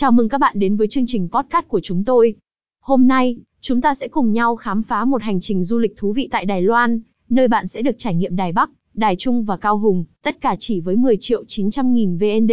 [0.00, 2.34] Chào mừng các bạn đến với chương trình podcast của chúng tôi.
[2.80, 6.12] Hôm nay, chúng ta sẽ cùng nhau khám phá một hành trình du lịch thú
[6.12, 9.56] vị tại Đài Loan, nơi bạn sẽ được trải nghiệm Đài Bắc, Đài Trung và
[9.56, 12.52] Cao Hùng, tất cả chỉ với 10 triệu 900 nghìn VND.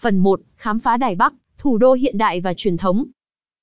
[0.00, 3.04] Phần 1, khám phá Đài Bắc, thủ đô hiện đại và truyền thống.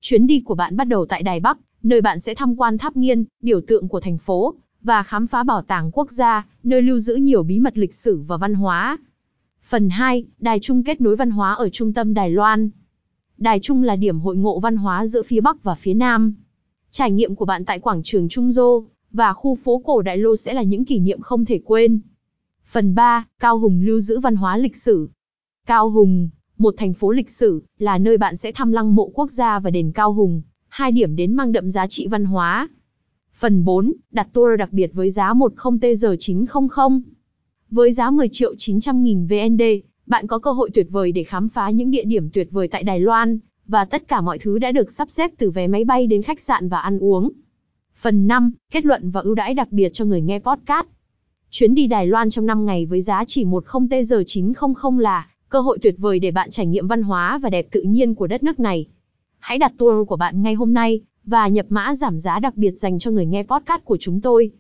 [0.02, 2.98] Chuyến đi của bạn bắt đầu tại Đài Bắc, nơi bạn sẽ tham quan tháp
[2.98, 7.00] nghiên, biểu tượng của thành phố, và khám phá bảo tàng quốc gia, nơi lưu
[7.00, 8.98] giữ nhiều bí mật lịch sử và văn hóa.
[9.70, 12.70] Phần 2, Đài Trung kết nối văn hóa ở trung tâm Đài Loan.
[13.38, 16.34] Đài Trung là điểm hội ngộ văn hóa giữa phía Bắc và phía Nam.
[16.92, 20.36] Trải nghiệm của bạn tại quảng trường Trung Dô và khu phố cổ Đại Lô
[20.36, 22.00] sẽ là những kỷ niệm không thể quên.
[22.66, 25.10] Phần 3, Cao Hùng lưu giữ văn hóa lịch sử.
[25.66, 29.32] Cao Hùng, một thành phố lịch sử, là nơi bạn sẽ thăm lăng mộ quốc
[29.32, 32.70] gia và đền Cao Hùng, hai điểm đến mang đậm giá trị văn hóa.
[33.40, 35.50] Phần 4, đặt tour đặc biệt với giá 10
[35.82, 37.02] TG 900.
[37.72, 39.62] Với giá 10 triệu 900 nghìn VND,
[40.08, 42.84] bạn có cơ hội tuyệt vời để khám phá những địa điểm tuyệt vời tại
[42.84, 46.08] Đài Loan, và tất cả mọi thứ đã được sắp xếp từ vé máy bay
[46.08, 47.30] đến khách sạn và ăn uống.
[47.96, 50.88] Phần 5, kết luận và ưu đãi đặc biệt cho người nghe podcast.
[51.50, 55.60] Chuyến đi Đài Loan trong 5 ngày với giá chỉ 10 TG 900 là cơ
[55.60, 58.44] hội tuyệt vời để bạn trải nghiệm văn hóa và đẹp tự nhiên của đất
[58.44, 58.86] nước này.
[59.40, 62.72] Hãy đặt tour của bạn ngay hôm nay và nhập mã giảm giá đặc biệt
[62.72, 64.52] dành cho người nghe podcast của chúng tôi.